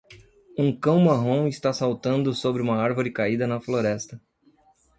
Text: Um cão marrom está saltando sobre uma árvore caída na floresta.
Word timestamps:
Um 0.57 0.75
cão 0.75 0.99
marrom 1.01 1.47
está 1.47 1.71
saltando 1.71 2.33
sobre 2.33 2.59
uma 2.59 2.75
árvore 2.77 3.11
caída 3.11 3.45
na 3.45 3.61
floresta. 3.61 4.19